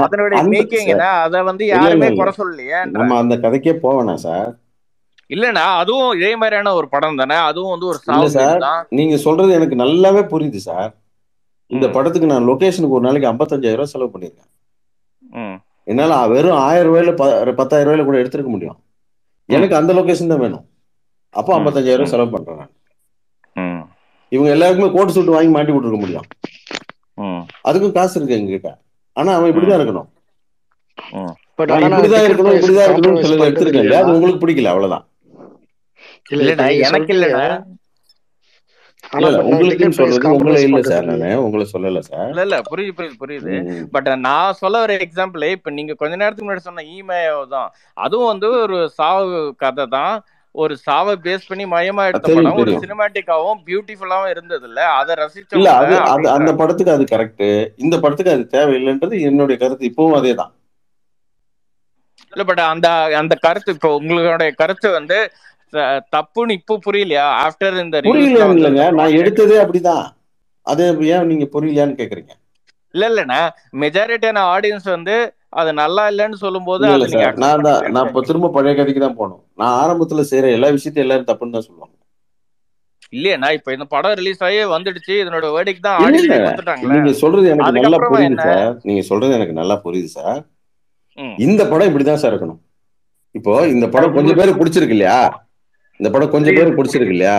அதனுடைய 0.05 0.41
மேக்கிங் 0.53 0.91
அதை 1.25 1.41
வந்து 1.49 1.65
யாருமே 1.73 2.09
குறை 2.19 2.33
சொல்லலையேன்ற. 2.39 2.97
நம்ம 2.97 3.19
அந்த 3.23 3.37
கதைக்கே 3.45 3.75
போவேணாம் 3.85 4.23
சார். 4.25 4.49
இல்லண்ணா 5.29 5.63
அதுவும் 5.83 6.11
இதே 6.19 6.31
மாதிரியான 6.41 6.73
ஒரு 6.79 6.89
படம் 6.95 7.19
தானே? 7.21 7.37
அதுவும் 7.49 7.73
வந்து 7.73 7.89
ஒரு 7.91 7.99
சார். 8.35 8.61
நீங்க 8.99 9.17
சொல்றது 9.27 9.57
எனக்கு 9.59 9.75
நல்லாவே 9.83 10.23
புரியுது 10.33 10.61
சார். 10.69 10.91
இந்த 11.71 11.87
படத்துக்கு 11.95 12.31
நான் 12.33 12.47
லொகேஷனுக்கு 12.51 12.97
ஒரு 12.99 13.07
நாளைக்கு 13.07 13.31
55000 13.31 13.79
ரூபாய் 13.79 13.93
செலவு 13.93 14.13
பண்ணிருக்கேன் 14.13 15.57
என்னால 15.91 16.13
வெறும் 16.35 16.61
ஆயிரம் 16.67 16.87
ரூபாயில 16.89 17.11
பத்தாயிரம் 17.59 17.87
ரூபாயில 17.87 18.05
கூட 18.07 18.17
எடுத்துருக்க 18.21 18.51
முடியும். 18.55 18.77
எனக்கு 19.49 19.75
அந்த 19.79 19.91
லொகேஷன் 19.97 20.31
தான் 20.31 20.43
வேணும். 20.43 20.65
அப்போ 21.33 21.51
ம் 21.51 21.57
55000 21.59 21.95
ரூபாய் 21.97 22.07
ம் 22.07 22.13
செலவு 22.13 22.33
பண்றேன் 22.35 22.59
நான். 22.61 22.71
ம் 23.55 23.83
இவங்க 24.31 24.49
எல்லாருக்குமே 24.55 24.89
கோட் 24.95 25.13
சூட் 25.15 25.35
வாங்கி 25.35 25.51
மாட்டி 25.55 25.73
விட்டுருக்க 25.73 25.99
முடியும். 26.03 26.27
அதுக்கும் 27.69 27.95
காசு 27.97 28.15
இருக்கு 28.17 28.37
எங்க 28.37 28.51
கிட்ட 28.55 28.69
ஆனா 29.17 29.31
அவன் 29.37 29.51
இப்படிதான் 29.51 29.79
இருக்கணும். 29.79 30.09
இப்படிதான் 31.87 32.27
இருக்கணும் 32.27 32.55
இப்படிதான் 32.57 33.47
எடுத்திருக்கேன் 33.49 33.85
இல்லையா 33.85 34.01
அது 34.03 34.15
உங்களுக்கு 34.17 34.43
பிடிக்கல 34.43 34.71
அவ்வளவுதான். 34.73 35.05
இல்ல 36.35 36.49
எனக்கு 36.87 37.15
சொல்றீங்க. 37.17 37.41
புரியுது 42.69 42.95
புரியுது 42.97 43.17
புரியுது. 43.21 43.53
பட் 43.95 44.09
நான் 44.27 44.57
சொல்ல 44.61 44.81
வர 44.83 44.97
எக்ஸாம்பிள் 45.05 45.45
இப்ப 45.55 45.71
நீங்க 45.77 45.93
கொஞ்ச 46.01 46.13
நேரத்துக்கு 46.15 46.47
முன்னாடி 46.47 46.67
சொன்ன 46.67 46.85
இமெயில் 46.97 47.47
தான். 47.55 47.69
அதுவும் 47.97 48.31
வந்து 48.33 48.49
ஒரு 48.65 48.79
சாவு 48.99 49.25
கதை 49.63 49.85
தான். 49.95 50.13
ஒரு 50.55 50.73
சாவை 50.85 51.13
பேஸ் 51.25 51.49
பண்ணி 51.49 51.65
மயமா 51.73 52.03
எடுத்த 52.09 52.27
படம். 52.29 52.59
ஒரு 52.61 52.71
சினிமாட்டிக்காவும் 52.83 53.59
பியூட்டிஃபுல்லாவும் 53.67 54.31
இருந்தது 54.33 54.65
இல்ல 54.69 54.79
அதை 54.99 55.11
இல்ல 55.11 55.19
ரசிச்சவங்க 55.21 55.73
அது 56.13 56.29
அந்த 56.37 56.51
படத்துக்கு 56.61 56.95
அது 56.95 57.05
கரெக்ட் 57.13 57.45
இந்த 57.83 57.95
படத்துக்கு 58.03 58.35
அது 58.35 58.45
தேவையில்லைன்றது 58.55 59.17
என்னுடைய 59.29 59.57
கருத்து. 59.63 59.89
இப்பவும் 59.91 60.17
அதே 60.19 60.33
தான். 60.41 60.53
இல்ல 62.33 62.43
பட் 62.49 62.63
அந்த 62.71 62.87
அந்த 63.19 63.35
கருத்து 63.45 63.75
இப்போ 63.75 63.89
உங்களுடைய 63.99 64.49
கருத்து 64.61 64.87
வந்து 64.97 65.17
தப்புன்னு 66.15 66.57
இப்போ 66.59 66.75
புரியலையா? 66.85 67.25
ஆஃப்டர் 67.45 67.75
இந்த 67.85 67.97
புரியல 68.07 68.45
இல்லைங்க. 68.57 68.85
நான் 68.99 69.17
எடுத்ததே 69.21 69.57
அப்படிதான். 69.63 70.05
அது 70.65 70.83
ஏன் 71.15 71.29
நீங்க 71.31 71.45
புரியலையான்னு 71.55 71.99
கேக்குறீங்க? 71.99 72.31
இல்ல 72.93 73.07
இல்லண்ணா 73.11 73.41
மெஜாரிட்டியான 73.83 74.43
ஆடியன்ஸ் 74.55 74.87
வந்து 74.95 75.15
அது 75.59 75.69
நல்லா 75.81 76.03
இல்லைன்னு 76.11 76.37
நீங்க 76.85 77.07
சார். 77.13 77.37
நான் 77.43 77.63
தான் 77.67 77.79
நான் 77.95 78.07
இப்ப 78.09 78.21
திரும்ப 78.29 78.51
பழைய 78.55 78.73
கதைக்கு 78.79 79.01
தான் 79.03 79.17
போகணும். 79.19 79.41
நான் 79.59 79.77
ஆரம்பத்துல 79.83 80.23
செய்யற 80.31 80.49
எல்லா 80.57 80.69
விஷயத்தையும் 80.75 81.05
எல்லாரும் 81.05 81.29
தப்புன்னு 81.29 81.55
தான் 81.57 81.67
சொல்லுவாங்க. 81.67 81.95
இல்லையண்ணா 83.17 83.49
இப்ப 83.57 83.69
இந்த 83.75 83.85
படம் 83.93 84.17
ரிலீஸ் 84.19 84.41
ஆகி 84.47 84.57
வந்துடுச்சு. 84.73 85.13
இதனோட 85.23 85.45
வேர்டிக் 85.55 85.85
தான் 85.85 85.99
ஆடியன்ஸே 86.05 86.39
நீங்க 86.95 87.13
சொல்றது 87.21 87.47
எனக்கு 87.53 87.77
நல்லா 87.85 87.99
புரியுது 88.09 88.39
சார். 88.47 88.73
நீங்க 88.89 89.03
சொல்றது 89.11 89.37
எனக்கு 89.39 89.55
நல்லா 89.61 89.77
புரியுது 89.85 90.11
சார். 90.17 90.41
இந்த 91.45 91.61
படம் 91.71 91.89
இப்படிதான் 91.89 92.21
சார் 92.23 92.33
இருக்கணும். 92.33 92.59
இப்போ 93.37 93.53
இந்த 93.75 93.85
படம் 93.95 94.15
கொஞ்சம் 94.17 94.37
பேருக்கு 94.39 94.61
பிடிச்சிருக்கு 94.61 94.95
இல்லையா? 94.97 95.19
இந்த 95.99 96.09
படம் 96.13 96.33
கொஞ்சம் 96.33 96.55
பேருக்கு 96.57 96.79
பிடிச்சிருக்கு 96.79 97.15
இல்லையா 97.15 97.37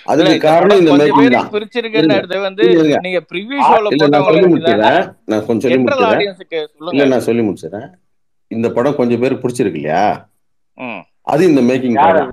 இல்ல 0.00 0.06
அதுக்கு 0.12 0.30
இந்த 0.30 0.42
காரணம் 0.44 0.68
படம் 0.68 0.80
இந்த 0.82 0.90
கொஞ்சம் 0.92 1.06
மேக்கிங் 1.10 1.36
தான். 1.36 1.48
பிரிச்சிருக்குன்றது 1.54 2.38
வந்து 2.46 2.62
இருங்க 2.64 2.80
இருங்க 2.82 2.98
நீங்க 3.06 3.20
ப்ரிவியூ 3.30 3.58
ஷோல 3.68 3.92
இல்ல 3.94 4.08
நான் 4.14 4.26
சொல்லி 4.28 4.48
முடிச்சிடுறேன். 4.52 5.00
நான் 5.30 5.46
கொஞ்சம் 5.48 5.70
சொல்லி 5.70 6.06
ஆடியன்ஸுக்கு 6.10 6.58
இல்ல 6.94 7.06
நான் 7.12 7.26
சொல்லி 7.28 7.44
முடிச்சிடுறேன். 7.46 7.88
இந்த 8.50 8.68
படம் 8.76 8.98
கொஞ்சம் 9.00 9.22
பேருக்கு 9.22 9.44
பிடிச்சிருக்கு 9.44 9.80
இல்லையா 9.80 10.02
அது 11.32 11.42
இந்த 11.50 11.62
மேக்கிங் 11.68 11.96
தான் 12.02 12.28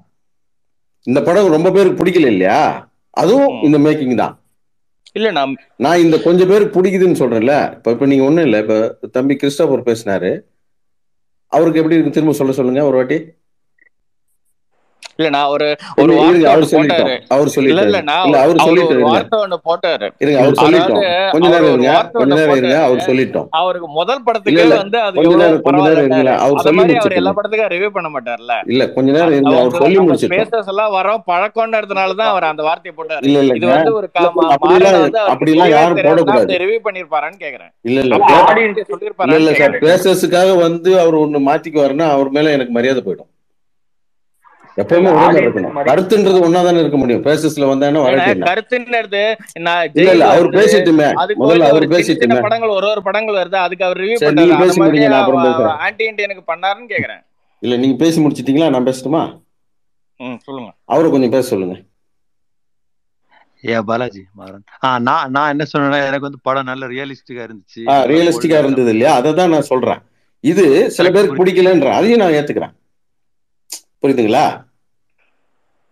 இந்த 1.08 1.20
படம் 1.26 1.56
ரொம்ப 1.56 1.70
பேருக்கு 1.76 2.00
பிடிக்கல 2.02 2.30
இல்லையா? 2.34 2.60
அதுவும் 3.18 3.56
இந்த 3.68 3.78
மேக்கிங் 3.86 4.16
தான். 4.22 4.34
இல்ல 5.18 5.28
நான் 5.38 5.52
நான் 5.86 6.02
இந்த 6.06 6.16
கொஞ்சம் 6.24 6.50
பேருக்கு 6.52 6.76
பிடிக்குதுன்னு 6.78 7.20
சொல்றேன்ல. 7.20 7.54
இப்ப 7.76 7.92
இப்ப 7.96 8.08
நீங்க 8.12 8.24
ஒண்ணும் 8.28 8.46
இல்ல. 8.48 8.58
இப்ப 8.64 8.76
தம்பி 9.18 9.36
கிறிஸ்டோபர் 9.42 9.88
பேசினாரு. 9.90 10.32
அவருக்கு 11.52 11.80
எப்படி 11.82 11.96
இருக்கு? 11.96 12.16
திரும்ப 12.18 12.34
சொல்ல 12.40 12.56
சொல்லுங்க 12.60 12.84
ஒரு 12.90 12.98
வாட்டி. 13.00 13.18
இல்ல 15.20 15.28
நான் 15.36 15.50
ஒரு 15.56 15.66
ஒரு 16.04 16.14
வார்த்தை 16.20 16.48
அவர் 16.54 16.66
சொல்லிட்டாரு. 16.72 17.14
இல்ல 17.72 18.00
நான் 18.10 18.32
வார்த்தை 18.36 19.38
ஒண்ணு 19.44 19.58
போட்டாரு. 19.68 20.08
இருங்க 20.24 20.40
அவர் 20.44 20.58
சொல்லிட்டோம். 20.64 21.04
கொஞ்ச 21.34 21.46
நேரம் 21.54 21.70
இருங்க 21.74 21.90
வார்த்தை 21.96 22.18
கொஞ்ச 22.22 22.34
ஒண்ணு 22.34 22.42
நேரம் 22.42 22.58
இருங்க 22.60 22.74
போட்டாரு. 22.74 22.88
அவர் 22.88 23.06
சொல்லிட்டோம். 23.10 23.48
அவருக்கு 23.60 23.90
முதல் 24.00 24.24
படத்துக்கே 24.28 24.66
வந்து 24.82 25.00
அது 25.06 25.16
கொஞ்ச 25.18 25.28
எவ்வளவு 25.28 25.44
நேரம் 25.44 25.64
கொஞ்ச 25.68 25.78
நேரம் 25.78 25.94
பரவாயில்லன்னாரு 25.96 26.04
இருங்களேன் 26.06 26.42
அவர் 26.46 26.64
சொல்லி 26.68 26.98
அவர் 27.04 27.18
எல்லா 27.22 27.34
படத்துக்கும் 27.38 27.72
ரிவ்யூ 27.76 27.92
பண்ண 27.98 28.10
மாட்டார்ல. 28.16 28.56
இல்ல 28.74 28.88
கொஞ்ச 28.96 29.08
நேரம் 29.18 29.36
இருங்க 29.38 29.56
அவர் 29.62 29.78
சொல்லி 29.82 30.18
ஸ்பேசஸ் 30.26 30.72
எல்லாம் 30.74 30.92
வரோம் 30.98 31.24
பழக்கம்ன்றதுனால 31.32 32.28
அவர் 32.34 32.50
அந்த 32.52 32.64
வார்த்தையை 32.70 32.96
போட்டாரு. 32.98 33.24
இல்ல 33.30 33.56
இது 33.60 33.68
வந்து 33.74 33.94
ஒரு 34.00 34.10
யாரும் 35.76 36.02
அப்படி 36.16 36.60
ரிவ்யூ 36.64 36.82
பண்ணிருப்பாரான்னு 36.90 37.40
கேக்குறேன். 37.46 37.72
இல்ல 37.92 38.20
ஆடியன்ஸ் 38.42 38.82
இல்ல 39.40 39.54
சார் 39.62 39.80
பேசஸுக்காக 39.88 40.52
வந்து 40.66 40.92
அவர் 41.06 41.22
ஒண்ணு 41.24 41.42
மாத்திக்குவாருன்னா 41.50 42.10
அவர் 42.18 42.36
மேல 42.38 42.54
எனக்கு 42.58 42.76
மரியாதை 42.80 43.04
போயிடும். 43.08 43.30
எப்பவுமே 44.82 45.10
இருக்கணும். 45.41 45.75
கருத்துன்றது 45.89 46.39
ஒன்னா 46.46 46.62
தானே 46.67 46.79
இருக்க 46.84 46.98
முடியும். 47.01 47.22
பேசஸ்ல 47.27 47.67
என்ன 47.75 48.48
கருத்துன்றது 48.50 49.22
நான் 49.67 49.84
இல்ல 50.01 50.25
அவர் 50.34 50.50
பேசிட்டுமே. 50.58 51.08
முதல்ல 51.44 51.70
அவர் 51.74 51.86
பேசிட்டுமே. 51.94 52.39
படங்கள் 52.48 52.75
ஒரு 52.77 52.88
ஒரு 52.94 53.03
படங்கள் 53.08 53.39
வருது 53.41 53.58
அதுக்கு 53.65 53.86
அவர் 53.88 54.01
ரிவ்யூ 54.03 54.17
பேசி 54.20 54.53
மாதிரி 54.62 54.82
முடிங்க 54.84 55.10
நான் 55.13 55.22
அப்புறம் 55.24 55.46
பேசுறேன். 55.48 55.79
ஆன்டி 55.88 56.05
இண்டியனுக்கு 56.12 56.46
பண்ணாருன்னு 56.51 56.91
கேக்குறேன். 56.94 57.22
இல்ல 57.63 57.75
நீங்க 57.84 57.98
பேசி 58.03 58.17
முடிச்சிட்டீங்களா? 58.25 58.70
நான் 58.75 58.88
பேசட்டுமா? 58.89 59.24
ம் 60.20 60.39
சொல்லுங்க. 60.48 60.70
அவரை 60.94 61.08
கொஞ்சம் 61.13 61.36
பேச 61.36 61.46
சொல்லுங்க. 61.53 61.77
ஏ 63.70 63.77
பாலாஜி 63.89 64.22
மாறன் 64.39 64.63
ஆ 64.86 64.89
நான் 65.08 65.32
நான் 65.36 65.51
என்ன 65.53 65.63
சொன்னேன்னா 65.72 66.00
எனக்கு 66.10 66.27
வந்து 66.27 66.41
படம் 66.48 66.70
நல்ல 66.72 66.88
ரியலிஸ்டிக்கா 66.94 67.44
இருந்துச்சு. 67.48 67.82
ரியலிஸ்டிக்கா 68.12 68.58
இருந்தது 68.63 68.91
இல்லையா? 68.94 69.13
அதை 69.20 69.29
தான் 69.39 69.53
நான் 69.55 69.70
சொல்றேன். 69.72 70.01
இது 70.44 70.65
சில 70.98 71.10
பேருக்கு 71.12 71.39
பிடிக்கலன்ற 71.39 71.89
அதையும் 72.00 72.22
நான் 72.24 72.36
ஏத்துக்கிறேன். 72.39 72.74
புரியுதுங்களா? 74.06 74.46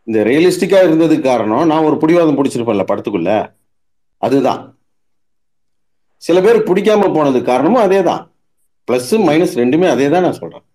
இந்த 0.08 0.20
ரியலிஸ்டிக்கா 0.30 0.80
இருந்ததுக்கு 0.86 1.28
காரணம் 1.28 1.70
நான் 1.72 1.86
ஒரு 1.90 1.98
பிடிவாதம் 2.02 2.38
பிடிச்சிருப்பேன்ல 2.40 2.86
படத்துக்குள்ள. 2.90 3.32
அதுதான். 4.22 4.62
சில 6.24 6.38
பேருக்கு 6.44 6.70
பிடிக்காம 6.70 7.08
போனதுக்கு 7.16 7.50
காரணமும் 7.52 7.86
அதே 7.86 8.02
தான் 8.10 8.22
பிளஸ் 8.88 9.14
மைனஸ் 9.30 9.58
ரெண்டுமே 9.62 9.88
அதே 9.94 10.08
தான் 10.14 10.26
நான் 10.26 10.40
சொல்றேன். 10.42 10.66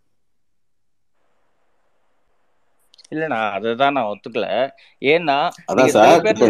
இல்ல 3.12 3.26
நான் 3.32 3.52
அதுதான் 3.56 3.94
நான் 3.96 4.08
ஒத்துக்கல. 4.12 4.46
ஏன்னா 5.02 5.36
அதான் 5.70 5.92
சார் 5.96 6.22
பேர் 6.24 6.42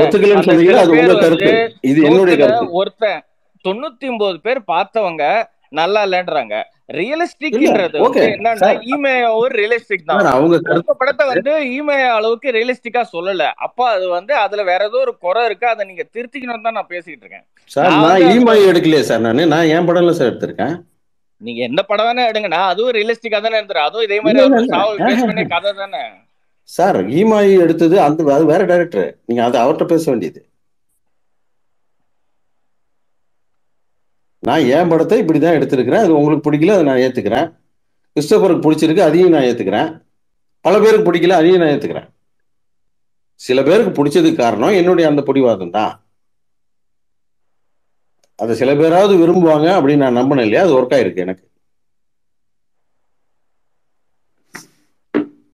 ஒத்துக்கலன்னு 0.00 0.54
அது 0.54 0.64
பேர் 0.68 1.02
உங்க 1.02 1.16
கருத்து. 1.24 1.52
இது 1.90 1.98
என்னுடைய 2.08 2.36
கருத்து. 2.42 2.72
ஒருத்தன் 2.80 3.20
தொண்ணூத்தி 3.64 4.08
ஒன்பது 4.12 4.38
பேர் 4.46 4.60
பார்த்தவங்க 4.74 5.24
நல்லா 5.72 6.00
இல்லைன்றாங்க 6.06 6.54
இல்ல 6.90 6.98
ரியலிஸ்டிக்ன்றது 6.98 7.98
என்னன்னா 8.22 8.52
சார் 8.62 8.78
ஈமே 8.92 9.12
ஒரு 9.40 9.52
ரியலிஸ்டிக் 9.58 10.06
தான். 10.08 10.28
அவங்க 10.30 10.94
படத்தை 11.00 11.24
வந்து 11.28 11.52
ஈமே 11.76 11.98
அளவுக்கு 12.16 12.54
ரியலிஸ்டிக்கா 12.56 13.02
சொல்லல. 13.12 13.44
அப்ப 13.66 13.86
அது 13.94 14.06
வந்து 14.16 14.32
அதுல 14.44 14.64
வேற 14.70 14.80
ஏதோ 14.90 14.98
ஒரு 15.04 15.12
குறை 15.26 15.42
இருக்கு 15.48 15.66
அதை 15.72 15.84
நீங்க 15.90 16.04
திருத்திக்கணும் 16.14 16.66
தான் 16.66 16.78
நான் 16.78 16.90
பேசிட்டு 16.94 17.22
இருக்கேன். 17.24 17.44
சார் 17.70 17.92
நான் 18.04 18.24
இமாய் 18.34 18.68
எடுக்கலையே 18.70 19.02
சார் 19.10 19.24
நான். 19.26 19.42
நான் 19.54 19.70
என் 19.76 19.88
படம்ல 19.90 20.14
சார் 20.18 20.30
எடுத்திருக்கேன். 20.30 20.74
நீங்க 21.40 21.60
எந்த 21.68 21.82
படம் 21.90 22.08
வேணா 22.08 22.24
எடுங்க. 22.30 22.50
நான் 22.56 22.70
அதுவும் 22.72 22.96
ரியலிஸ்டிக்கா 22.98 23.40
தானே 23.40 23.60
எடுத்துறேன். 23.60 23.88
அதுவும் 23.88 24.06
இதே 24.08 24.18
மாதிரி 24.24 25.46
கதை 25.54 25.72
தானே. 25.74 26.02
சார் 26.68 26.98
இமாய் 27.20 27.52
எடுத்தது 27.64 27.96
அந்த 28.06 28.20
வேற 28.52 28.62
டைரக்டர் 28.66 29.08
நீங்க 29.28 29.42
அது 29.44 29.56
அவர்கிட்ட 29.62 29.86
பேச 29.92 30.04
வேண்டியது. 30.10 30.40
நான் 34.42 34.66
என் 34.66 34.88
படத்தை 34.88 35.18
இப்படி 35.18 35.38
தான் 35.38 35.54
எடுத்திருக்கிறேன். 35.54 36.04
அது 36.04 36.16
உங்களுக்கு 36.16 36.50
பிடிக்கல 36.50 36.74
அதை 36.74 36.84
நான் 36.84 37.02
ஏத்துக்கிறேன். 37.06 37.48
கிறிஸ்டபருக்கு 38.16 38.64
பிடிச்சிருக்கு 38.66 38.98
அதையும் 38.98 39.30
நான் 39.30 39.42
ஏற்றுக்கிறேன் 39.42 40.02
பல 40.60 40.78
பேருக்கு 40.78 41.12
பிடிக்கல 41.12 41.38
அதையும் 41.40 41.60
நான் 41.62 41.68
ஏற்றுக்கிறேன் 41.68 42.08
சில 43.34 43.62
பேருக்கு 43.62 44.04
பிடிச்சதுக்கு 44.04 44.34
காரணம் 44.34 44.70
என்னுடைய 44.70 45.10
அந்த 45.10 45.22
பிடிவாதம் 45.22 45.70
தான். 45.70 45.92
அதை 48.34 48.56
சில 48.56 48.74
பேராவது 48.74 49.14
விரும்புவாங்க 49.22 49.68
அப்படின்னு 49.76 49.96
நான் 49.96 50.16
நம்பினேன் 50.16 50.46
இல்லையா? 50.48 50.62
அது 50.64 50.76
ஒர்க் 50.80 50.94
ஆயிருக்கு 50.96 51.24
எனக்கு. 51.26 51.49